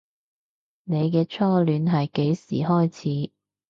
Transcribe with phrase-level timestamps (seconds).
[0.83, 2.91] 你嘅初戀係幾時開
[3.25, 3.31] 始